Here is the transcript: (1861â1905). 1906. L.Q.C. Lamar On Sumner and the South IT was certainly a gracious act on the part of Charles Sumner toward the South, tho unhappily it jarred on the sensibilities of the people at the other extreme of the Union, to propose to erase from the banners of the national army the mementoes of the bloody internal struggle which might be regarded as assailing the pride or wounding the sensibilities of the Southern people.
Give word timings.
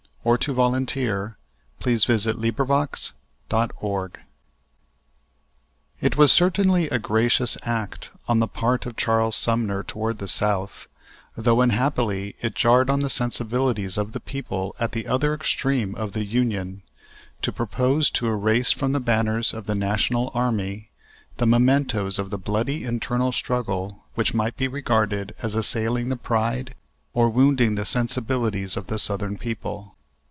(1861â1905). 0.21 0.27
1906. 1.83 2.27
L.Q.C. 2.27 2.33
Lamar 2.37 2.59
On 2.61 2.61
Sumner 2.61 4.07
and 5.99 6.11
the 6.11 6.11
South 6.11 6.11
IT 6.11 6.15
was 6.15 6.31
certainly 6.31 6.87
a 6.89 6.99
gracious 6.99 7.57
act 7.63 8.11
on 8.27 8.37
the 8.37 8.47
part 8.47 8.85
of 8.85 8.95
Charles 8.95 9.35
Sumner 9.35 9.81
toward 9.81 10.19
the 10.19 10.27
South, 10.27 10.87
tho 11.35 11.59
unhappily 11.59 12.35
it 12.39 12.53
jarred 12.53 12.91
on 12.91 12.99
the 12.99 13.09
sensibilities 13.09 13.97
of 13.97 14.11
the 14.11 14.19
people 14.19 14.75
at 14.79 14.91
the 14.91 15.07
other 15.07 15.33
extreme 15.33 15.95
of 15.95 16.11
the 16.11 16.23
Union, 16.23 16.83
to 17.41 17.51
propose 17.51 18.11
to 18.11 18.27
erase 18.27 18.71
from 18.71 18.91
the 18.91 18.99
banners 18.99 19.55
of 19.55 19.65
the 19.65 19.73
national 19.73 20.29
army 20.35 20.91
the 21.37 21.47
mementoes 21.47 22.19
of 22.19 22.29
the 22.29 22.37
bloody 22.37 22.83
internal 22.83 23.31
struggle 23.31 24.03
which 24.13 24.35
might 24.35 24.55
be 24.55 24.67
regarded 24.67 25.33
as 25.41 25.55
assailing 25.55 26.09
the 26.09 26.15
pride 26.15 26.75
or 27.15 27.27
wounding 27.27 27.73
the 27.73 27.83
sensibilities 27.85 28.77
of 28.77 28.85
the 28.85 28.99
Southern 28.99 29.35
people. 29.35 29.95